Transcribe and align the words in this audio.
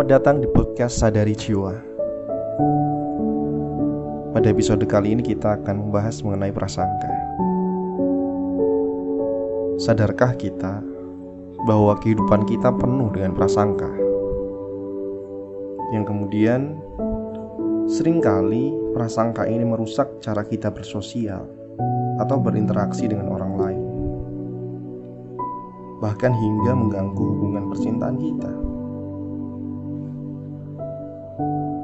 Selamat 0.00 0.16
datang 0.16 0.40
di 0.40 0.48
podcast 0.48 0.96
Sadari 0.96 1.36
Jiwa. 1.36 1.76
Pada 4.32 4.48
episode 4.48 4.80
kali 4.88 5.12
ini 5.12 5.20
kita 5.20 5.60
akan 5.60 5.76
membahas 5.76 6.24
mengenai 6.24 6.56
prasangka. 6.56 7.12
Sadarkah 9.76 10.32
kita 10.40 10.80
bahwa 11.68 12.00
kehidupan 12.00 12.48
kita 12.48 12.72
penuh 12.80 13.12
dengan 13.12 13.36
prasangka? 13.36 13.92
Yang 15.92 16.08
kemudian 16.08 16.80
sering 17.84 18.24
kali 18.24 18.72
prasangka 18.96 19.44
ini 19.44 19.68
merusak 19.68 20.08
cara 20.24 20.48
kita 20.48 20.72
bersosial 20.72 21.44
atau 22.16 22.40
berinteraksi 22.40 23.04
dengan 23.04 23.28
orang 23.36 23.52
lain. 23.52 23.82
Bahkan 26.00 26.32
hingga 26.32 26.72
mengganggu 26.72 27.20
hubungan 27.36 27.68
percintaan 27.68 28.16
kita. 28.16 28.79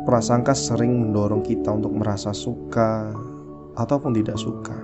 Prasangka 0.06 0.54
sering 0.54 1.02
mendorong 1.02 1.42
kita 1.42 1.74
untuk 1.74 1.90
merasa 1.90 2.30
suka 2.30 3.10
ataupun 3.74 4.14
tidak 4.14 4.38
suka, 4.38 4.78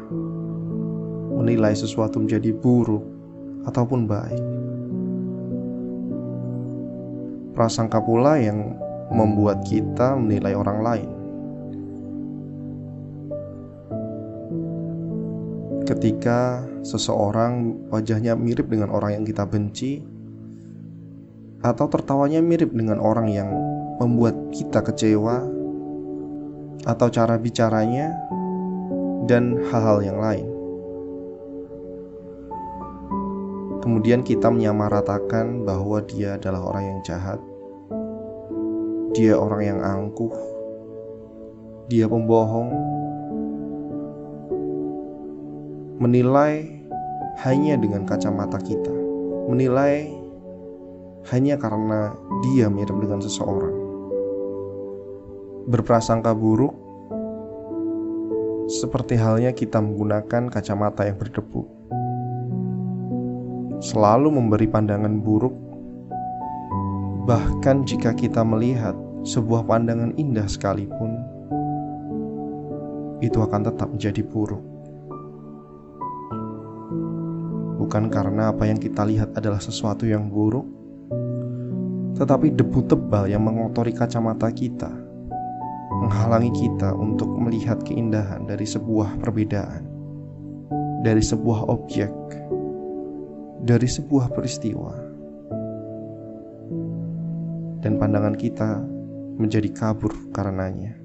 menilai 1.39 1.79
sesuatu 1.79 2.19
menjadi 2.19 2.51
buruk 2.51 3.07
ataupun 3.63 4.11
baik. 4.11 4.45
Prasangka 7.55 8.03
pula 8.03 8.35
yang 8.43 8.75
membuat 9.15 9.63
kita 9.63 10.19
menilai 10.19 10.59
orang 10.59 10.79
lain. 10.83 11.11
Ketika 15.87 16.67
seseorang 16.83 17.79
wajahnya 17.95 18.35
mirip 18.35 18.67
dengan 18.67 18.91
orang 18.91 19.23
yang 19.23 19.25
kita 19.29 19.47
benci, 19.47 20.03
atau 21.63 21.87
tertawanya 21.87 22.43
mirip 22.43 22.75
dengan 22.75 22.99
orang 22.99 23.31
yang 23.31 23.72
membuat 24.03 24.35
kita 24.51 24.83
kecewa, 24.83 25.47
atau 26.83 27.07
cara 27.07 27.39
bicaranya, 27.39 28.11
dan 29.31 29.63
hal-hal 29.71 30.03
yang 30.03 30.19
lain. 30.19 30.49
Kemudian 33.83 34.23
kita 34.23 34.51
menyamaratakan 34.51 35.67
bahwa 35.67 36.03
dia 36.07 36.39
adalah 36.39 36.63
orang 36.75 36.85
yang 36.87 37.01
jahat, 37.07 37.39
dia 39.15 39.39
orang 39.39 39.63
yang 39.63 39.81
angkuh, 39.83 40.35
dia 41.87 42.07
pembohong, 42.07 42.71
menilai 46.03 46.67
hanya 47.43 47.79
dengan 47.79 48.07
kacamata 48.07 48.59
kita, 48.59 48.95
menilai 49.51 50.11
hanya 51.31 51.55
karena 51.55 52.15
dia 52.43 52.67
mirip 52.67 52.99
dengan 52.99 53.23
seseorang 53.23 53.92
berprasangka 55.67 56.35
buruk 56.35 56.75
seperti 58.73 59.21
halnya 59.21 59.53
kita 59.53 59.79
menggunakan 59.79 60.49
kacamata 60.49 61.05
yang 61.05 61.21
berdebu. 61.21 61.67
Selalu 63.83 64.31
memberi 64.31 64.71
pandangan 64.71 65.19
buruk, 65.19 65.53
bahkan 67.27 67.83
jika 67.83 68.15
kita 68.15 68.47
melihat 68.47 68.95
sebuah 69.27 69.67
pandangan 69.67 70.15
indah 70.15 70.47
sekalipun, 70.47 71.19
itu 73.21 73.39
akan 73.43 73.67
tetap 73.67 73.91
menjadi 73.91 74.23
buruk. 74.23 74.63
Bukan 77.83 78.09
karena 78.09 78.55
apa 78.55 78.71
yang 78.71 78.79
kita 78.79 79.03
lihat 79.03 79.35
adalah 79.35 79.59
sesuatu 79.59 80.07
yang 80.07 80.31
buruk, 80.31 80.65
tetapi 82.15 82.55
debu 82.55 82.87
tebal 82.87 83.27
yang 83.27 83.43
mengotori 83.43 83.91
kacamata 83.91 84.47
kita 84.55 85.02
menghalangi 86.03 86.51
kita 86.51 86.91
untuk 86.99 87.31
melihat 87.39 87.79
keindahan 87.87 88.43
dari 88.43 88.67
sebuah 88.67 89.23
perbedaan, 89.23 89.87
dari 91.07 91.23
sebuah 91.23 91.71
objek, 91.71 92.11
dari 93.63 93.87
sebuah 93.87 94.35
peristiwa, 94.35 94.95
dan 97.87 98.03
pandangan 98.03 98.35
kita 98.35 98.83
menjadi 99.39 99.71
kabur 99.71 100.11
karenanya. 100.35 100.99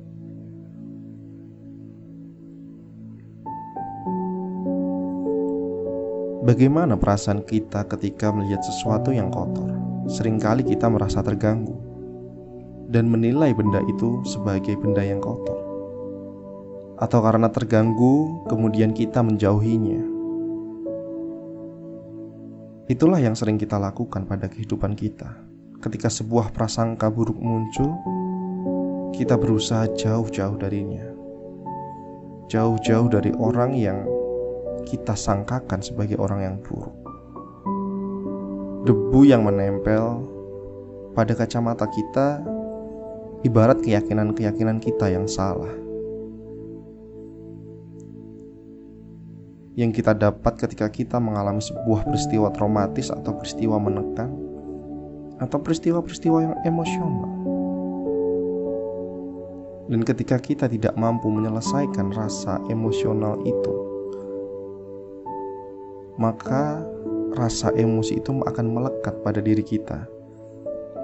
Bagaimana 6.47 6.95
perasaan 6.95 7.43
kita 7.43 7.85
ketika 7.91 8.31
melihat 8.31 8.63
sesuatu 8.63 9.11
yang 9.11 9.29
kotor? 9.29 9.67
Seringkali 10.07 10.63
kita 10.63 10.87
merasa 10.87 11.19
terganggu 11.19 11.86
dan 12.87 13.11
menilai 13.11 13.51
benda 13.51 13.83
itu 13.83 14.23
sebagai 14.23 14.79
benda 14.79 15.03
yang 15.03 15.19
kotor, 15.19 15.59
atau 16.97 17.19
karena 17.19 17.51
terganggu, 17.51 18.47
kemudian 18.47 18.95
kita 18.95 19.19
menjauhinya. 19.19 20.15
Itulah 22.87 23.19
yang 23.19 23.35
sering 23.35 23.59
kita 23.59 23.75
lakukan 23.75 24.23
pada 24.23 24.47
kehidupan 24.47 24.95
kita. 24.95 25.35
Ketika 25.83 26.07
sebuah 26.07 26.55
prasangka 26.55 27.11
buruk 27.11 27.35
muncul, 27.35 27.99
kita 29.11 29.35
berusaha 29.35 29.91
jauh-jauh 29.91 30.55
darinya, 30.55 31.03
jauh-jauh 32.47 33.11
dari 33.11 33.35
orang 33.35 33.75
yang 33.75 34.07
kita 34.87 35.19
sangkakan 35.19 35.83
sebagai 35.83 36.15
orang 36.15 36.39
yang 36.47 36.55
buruk. 36.63 36.95
Debu 38.87 39.27
yang 39.27 39.43
menempel 39.43 40.23
pada 41.11 41.35
kacamata 41.35 41.91
kita 41.91 42.39
ibarat 43.45 43.83
keyakinan-keyakinan 43.85 44.81
kita 44.81 45.13
yang 45.13 45.29
salah. 45.29 45.69
Yang 49.77 50.01
kita 50.01 50.17
dapat 50.17 50.57
ketika 50.57 50.89
kita 50.89 51.21
mengalami 51.21 51.61
sebuah 51.61 52.09
peristiwa 52.09 52.49
traumatis 52.49 53.13
atau 53.13 53.37
peristiwa 53.37 53.77
menekan 53.77 54.33
atau 55.37 55.61
peristiwa-peristiwa 55.61 56.37
yang 56.49 56.55
emosional. 56.65 57.29
Dan 59.87 60.01
ketika 60.01 60.41
kita 60.41 60.65
tidak 60.65 60.97
mampu 60.97 61.29
menyelesaikan 61.29 62.09
rasa 62.09 62.57
emosional 62.73 63.37
itu, 63.45 63.75
maka 66.17 66.81
rasa 67.37 67.69
emosi 67.77 68.17
itu 68.17 68.33
akan 68.33 68.65
melekat 68.73 69.13
pada 69.21 69.39
diri 69.39 69.61
kita 69.61 70.09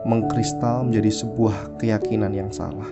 mengkristal 0.03 0.87
menjadi 0.87 1.23
sebuah 1.23 1.79
keyakinan 1.79 2.35
yang 2.35 2.51
salah. 2.51 2.87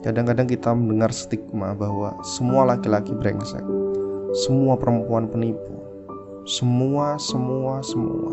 Kadang-kadang 0.00 0.48
kita 0.48 0.72
mendengar 0.72 1.12
stigma 1.12 1.76
bahwa 1.76 2.16
semua 2.24 2.64
laki-laki 2.64 3.12
brengsek, 3.12 3.60
semua 4.46 4.80
perempuan 4.80 5.28
penipu, 5.28 5.76
semua, 6.48 7.20
semua, 7.20 7.84
semua. 7.84 8.32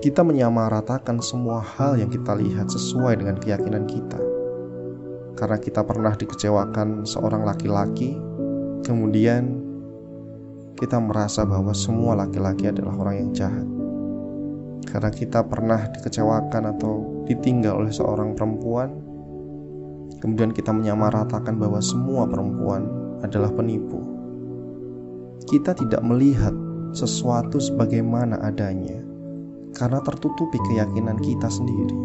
Kita 0.00 0.24
menyamaratakan 0.26 1.22
semua 1.22 1.60
hal 1.60 2.00
yang 2.00 2.10
kita 2.10 2.34
lihat 2.34 2.72
sesuai 2.72 3.20
dengan 3.20 3.36
keyakinan 3.38 3.84
kita. 3.84 4.18
Karena 5.38 5.60
kita 5.60 5.84
pernah 5.86 6.16
dikecewakan 6.16 7.04
seorang 7.06 7.46
laki-laki, 7.46 8.16
kemudian 8.82 9.59
kita 10.80 10.96
merasa 10.96 11.44
bahwa 11.44 11.76
semua 11.76 12.16
laki-laki 12.16 12.72
adalah 12.72 12.96
orang 12.96 13.16
yang 13.20 13.30
jahat. 13.36 13.68
Karena 14.88 15.12
kita 15.12 15.44
pernah 15.44 15.76
dikecewakan 15.92 16.72
atau 16.72 17.20
ditinggal 17.28 17.84
oleh 17.84 17.92
seorang 17.92 18.32
perempuan, 18.32 18.88
kemudian 20.24 20.56
kita 20.56 20.72
menyamaratakan 20.72 21.60
bahwa 21.60 21.84
semua 21.84 22.24
perempuan 22.24 22.88
adalah 23.20 23.52
penipu. 23.52 24.00
Kita 25.44 25.76
tidak 25.76 26.00
melihat 26.00 26.56
sesuatu 26.96 27.60
sebagaimana 27.60 28.40
adanya 28.40 29.04
karena 29.76 30.00
tertutupi 30.00 30.56
keyakinan 30.64 31.20
kita 31.20 31.52
sendiri. 31.52 31.98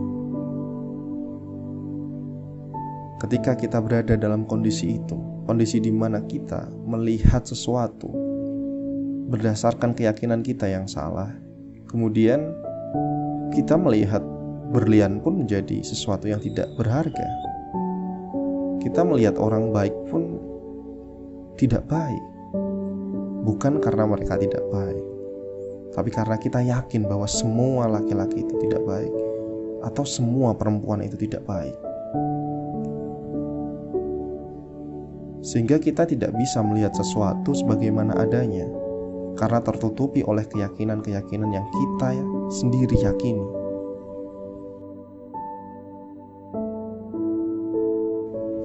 Ketika 3.23 3.55
kita 3.55 3.79
berada 3.79 4.19
dalam 4.19 4.43
kondisi 4.43 4.99
itu, 4.99 5.15
kondisi 5.47 5.79
di 5.79 5.89
mana 5.89 6.21
kita 6.27 6.67
melihat 6.85 7.47
sesuatu 7.47 8.24
berdasarkan 9.29 9.97
keyakinan 9.97 10.45
kita 10.45 10.69
yang 10.69 10.85
salah. 10.85 11.33
Kemudian 11.89 12.53
kita 13.53 13.77
melihat 13.79 14.21
berlian 14.69 15.21
pun 15.21 15.45
menjadi 15.45 15.81
sesuatu 15.81 16.29
yang 16.29 16.41
tidak 16.41 16.69
berharga. 16.77 17.27
Kita 18.81 19.01
melihat 19.01 19.37
orang 19.41 19.73
baik 19.73 19.93
pun 20.09 20.37
tidak 21.57 21.85
baik. 21.89 22.21
Bukan 23.45 23.77
karena 23.77 24.09
mereka 24.09 24.41
tidak 24.41 24.65
baik, 24.73 25.05
tapi 25.93 26.09
karena 26.09 26.33
kita 26.41 26.65
yakin 26.65 27.05
bahwa 27.05 27.29
semua 27.29 27.85
laki-laki 27.85 28.41
itu 28.41 28.57
tidak 28.65 28.81
baik 28.89 29.13
atau 29.85 30.01
semua 30.01 30.57
perempuan 30.57 31.05
itu 31.05 31.13
tidak 31.13 31.45
baik. 31.45 31.77
Sehingga 35.45 35.77
kita 35.77 36.09
tidak 36.09 36.33
bisa 36.33 36.65
melihat 36.65 36.89
sesuatu 36.97 37.53
sebagaimana 37.53 38.17
adanya 38.17 38.65
karena 39.35 39.59
tertutupi 39.59 40.23
oleh 40.23 40.47
keyakinan-keyakinan 40.47 41.49
yang 41.51 41.67
kita 41.69 42.15
sendiri 42.49 42.95
yakini. 42.99 43.45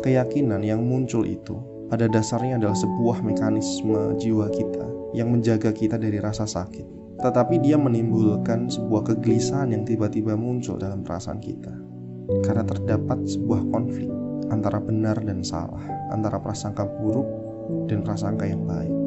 Keyakinan 0.00 0.64
yang 0.64 0.80
muncul 0.80 1.28
itu 1.28 1.60
pada 1.92 2.08
dasarnya 2.08 2.56
adalah 2.56 2.78
sebuah 2.78 3.20
mekanisme 3.20 4.16
jiwa 4.16 4.48
kita 4.48 4.86
yang 5.12 5.28
menjaga 5.28 5.74
kita 5.74 6.00
dari 6.00 6.16
rasa 6.22 6.48
sakit. 6.48 6.86
Tetapi 7.20 7.60
dia 7.60 7.76
menimbulkan 7.76 8.72
sebuah 8.72 9.12
kegelisahan 9.12 9.76
yang 9.76 9.84
tiba-tiba 9.84 10.32
muncul 10.40 10.80
dalam 10.80 11.04
perasaan 11.04 11.36
kita. 11.36 11.74
Karena 12.40 12.64
terdapat 12.64 13.28
sebuah 13.28 13.68
konflik 13.68 14.08
antara 14.48 14.80
benar 14.80 15.20
dan 15.20 15.44
salah, 15.44 15.84
antara 16.08 16.40
prasangka 16.40 16.88
buruk 16.88 17.28
dan 17.90 18.00
prasangka 18.00 18.48
yang 18.48 18.64
baik. 18.64 18.99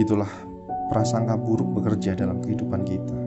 Begitulah 0.00 0.32
prasangka 0.88 1.36
buruk 1.36 1.76
bekerja 1.76 2.16
dalam 2.16 2.40
kehidupan 2.40 2.88
kita. 2.88 3.20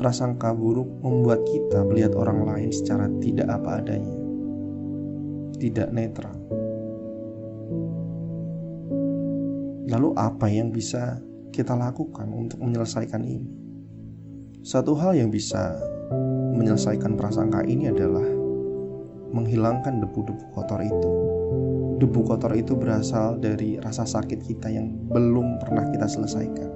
Prasangka 0.00 0.56
buruk 0.56 0.88
membuat 1.04 1.44
kita 1.44 1.84
melihat 1.84 2.16
orang 2.16 2.48
lain 2.48 2.72
secara 2.72 3.12
tidak 3.20 3.44
apa 3.52 3.84
adanya, 3.84 4.16
tidak 5.60 5.92
netral. 5.92 6.32
Lalu, 9.84 10.08
apa 10.16 10.48
yang 10.48 10.72
bisa 10.72 11.20
kita 11.52 11.76
lakukan 11.76 12.32
untuk 12.32 12.64
menyelesaikan 12.64 13.20
ini? 13.28 13.52
Satu 14.64 14.96
hal 14.96 15.12
yang 15.12 15.28
bisa 15.28 15.76
menyelesaikan 16.56 17.20
prasangka 17.20 17.68
ini 17.68 17.92
adalah 17.92 18.24
menghilangkan 19.28 20.00
debu-debu 20.00 20.56
kotor 20.56 20.80
itu 20.80 21.41
debu 22.02 22.26
kotor 22.26 22.50
itu 22.58 22.74
berasal 22.74 23.38
dari 23.38 23.78
rasa 23.78 24.02
sakit 24.02 24.42
kita 24.42 24.66
yang 24.66 24.90
belum 25.06 25.62
pernah 25.62 25.86
kita 25.94 26.10
selesaikan. 26.10 26.70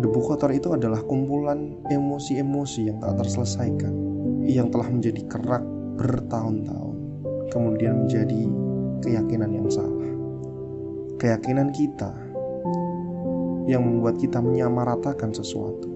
Debu 0.00 0.20
kotor 0.24 0.48
itu 0.48 0.72
adalah 0.72 1.04
kumpulan 1.04 1.76
emosi-emosi 1.92 2.88
yang 2.88 2.96
tak 3.04 3.20
terselesaikan, 3.20 3.92
yang 4.48 4.72
telah 4.72 4.88
menjadi 4.88 5.20
kerak 5.28 5.60
bertahun-tahun, 6.00 6.96
kemudian 7.52 8.08
menjadi 8.08 8.48
keyakinan 9.04 9.52
yang 9.52 9.68
salah. 9.68 10.08
Keyakinan 11.20 11.76
kita 11.76 12.16
yang 13.68 13.84
membuat 13.84 14.16
kita 14.16 14.40
menyamaratakan 14.40 15.36
sesuatu, 15.36 15.92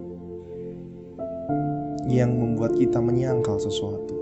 yang 2.12 2.36
membuat 2.36 2.76
kita 2.76 3.00
menyangkal 3.00 3.56
sesuatu, 3.56 4.16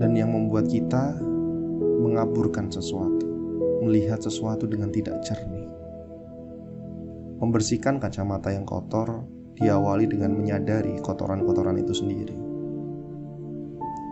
dan 0.00 0.16
yang 0.16 0.32
membuat 0.32 0.68
kita 0.68 1.31
mengaburkan 2.02 2.66
sesuatu, 2.66 3.26
melihat 3.86 4.18
sesuatu 4.18 4.66
dengan 4.66 4.90
tidak 4.90 5.22
jernih. 5.22 5.70
Membersihkan 7.38 8.02
kacamata 8.02 8.50
yang 8.50 8.66
kotor 8.66 9.22
diawali 9.58 10.10
dengan 10.10 10.34
menyadari 10.34 10.98
kotoran-kotoran 10.98 11.78
itu 11.78 11.94
sendiri. 11.94 12.34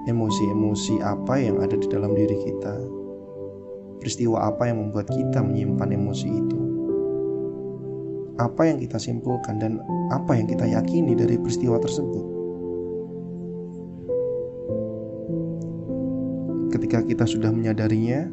Emosi-emosi 0.06 1.02
apa 1.02 1.38
yang 1.42 1.58
ada 1.58 1.74
di 1.74 1.86
dalam 1.90 2.14
diri 2.14 2.38
kita, 2.38 2.74
peristiwa 3.98 4.48
apa 4.48 4.70
yang 4.70 4.86
membuat 4.86 5.10
kita 5.10 5.42
menyimpan 5.42 5.90
emosi 5.92 6.28
itu, 6.30 6.60
apa 8.40 8.62
yang 8.64 8.80
kita 8.80 8.96
simpulkan, 8.96 9.60
dan 9.60 9.82
apa 10.08 10.38
yang 10.38 10.48
kita 10.48 10.64
yakini 10.64 11.12
dari 11.12 11.36
peristiwa 11.36 11.76
tersebut. 11.76 12.29
Ketika 16.70 17.02
kita 17.02 17.26
sudah 17.26 17.50
menyadarinya, 17.50 18.30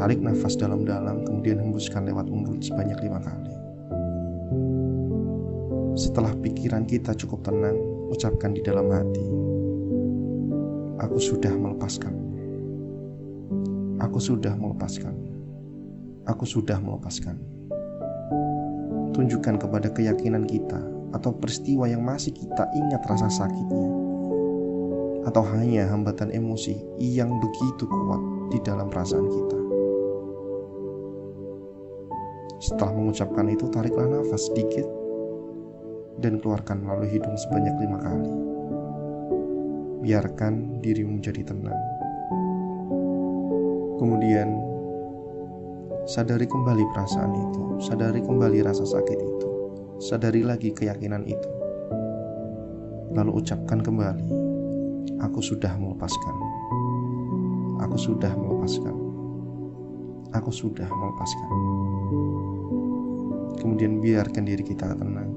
tarik 0.00 0.24
nafas 0.24 0.56
dalam-dalam, 0.56 1.28
kemudian 1.28 1.60
hembuskan 1.60 2.08
lewat 2.08 2.24
mulut 2.24 2.64
sebanyak 2.64 2.96
lima 3.04 3.20
kali. 3.20 3.52
Setelah 5.92 6.32
pikiran 6.40 6.88
kita 6.88 7.12
cukup 7.12 7.44
tenang, 7.44 7.76
ucapkan 8.08 8.56
di 8.56 8.64
dalam 8.64 8.88
hati, 8.88 9.26
"Aku 11.04 11.20
sudah 11.20 11.52
melepaskan. 11.52 12.16
Aku 14.00 14.16
sudah 14.16 14.56
melepaskan. 14.56 15.12
Aku 16.32 16.48
sudah 16.48 16.80
melepaskan." 16.80 17.36
Tunjukkan 19.12 19.60
kepada 19.60 19.92
keyakinan 19.92 20.48
kita 20.48 20.80
atau 21.12 21.36
peristiwa 21.36 21.84
yang 21.84 22.00
masih 22.00 22.32
kita 22.32 22.72
ingat 22.72 23.04
rasa 23.04 23.28
sakitnya 23.28 23.91
atau 25.22 25.42
hanya 25.54 25.86
hambatan 25.86 26.34
emosi 26.34 26.74
yang 26.98 27.30
begitu 27.38 27.86
kuat 27.86 28.22
di 28.50 28.58
dalam 28.62 28.90
perasaan 28.90 29.26
kita. 29.26 29.58
Setelah 32.62 32.94
mengucapkan 32.94 33.46
itu, 33.50 33.66
tariklah 33.70 34.06
nafas 34.06 34.46
sedikit 34.46 34.86
dan 36.22 36.38
keluarkan 36.38 36.82
melalui 36.82 37.10
hidung 37.10 37.34
sebanyak 37.34 37.74
lima 37.82 37.98
kali. 37.98 38.32
Biarkan 40.02 40.78
dirimu 40.78 41.18
menjadi 41.18 41.42
tenang. 41.42 41.80
Kemudian, 43.98 44.50
sadari 46.06 46.46
kembali 46.46 46.84
perasaan 46.90 47.32
itu, 47.34 47.62
sadari 47.82 48.22
kembali 48.22 48.58
rasa 48.62 48.82
sakit 48.82 49.18
itu, 49.18 49.48
sadari 50.02 50.42
lagi 50.42 50.74
keyakinan 50.74 51.22
itu. 51.26 51.50
Lalu 53.14 53.42
ucapkan 53.42 53.78
kembali, 53.78 54.41
Aku 55.22 55.38
sudah 55.38 55.74
melepaskan. 55.78 56.36
Aku 57.82 57.96
sudah 57.98 58.32
melepaskan. 58.34 58.96
Aku 60.32 60.50
sudah 60.50 60.88
melepaskan. 60.88 61.50
Kemudian 63.60 64.02
biarkan 64.02 64.42
diri 64.48 64.64
kita 64.66 64.96
tenang, 64.96 65.30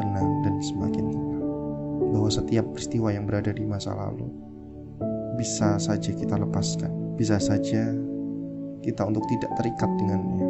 tenang 0.00 0.28
dan 0.46 0.54
semakin 0.62 1.04
tenang. 1.10 1.42
Bahwa 2.12 2.28
setiap 2.30 2.64
peristiwa 2.72 3.12
yang 3.12 3.28
berada 3.28 3.52
di 3.52 3.64
masa 3.64 3.92
lalu 3.92 4.28
bisa 5.36 5.80
saja 5.80 6.12
kita 6.12 6.38
lepaskan, 6.38 7.18
bisa 7.18 7.40
saja 7.40 7.92
kita 8.82 9.02
untuk 9.04 9.26
tidak 9.26 9.50
terikat 9.58 9.90
dengannya. 9.98 10.48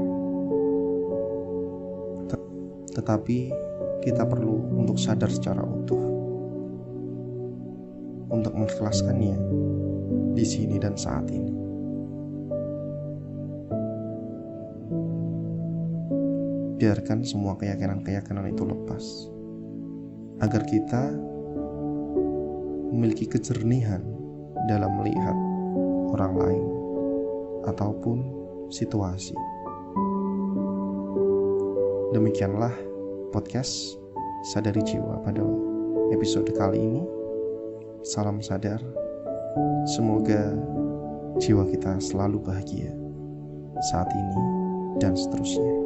Tetapi 2.93 3.39
kita 4.05 4.29
perlu 4.29 4.77
untuk 4.77 5.01
sadar 5.01 5.33
secara 5.33 5.65
utuh 5.65 6.12
untuk 8.33 8.57
mengikhlaskannya 8.57 9.37
di 10.33 10.45
sini 10.49 10.81
dan 10.81 10.97
saat 10.97 11.29
ini. 11.29 11.53
Biarkan 16.81 17.23
semua 17.23 17.55
keyakinan-keyakinan 17.61 18.51
itu 18.51 18.67
lepas, 18.67 19.05
agar 20.43 20.67
kita 20.67 21.15
memiliki 22.91 23.31
kejernihan 23.31 24.03
dalam 24.67 24.99
melihat 24.99 25.37
orang 26.11 26.35
lain 26.35 26.65
ataupun 27.71 28.19
situasi. 28.73 29.37
Demikianlah 32.13 32.75
podcast 33.31 33.97
Sadari 34.53 34.83
Jiwa 34.83 35.23
pada 35.23 35.47
episode 36.11 36.51
kali 36.53 36.83
ini. 36.83 37.22
Salam 38.03 38.43
sadar. 38.43 38.83
Semoga 39.87 40.59
jiwa 41.39 41.63
kita 41.71 42.03
selalu 42.03 42.43
bahagia 42.43 42.91
saat 43.95 44.11
ini 44.11 44.39
dan 44.99 45.15
seterusnya. 45.15 45.82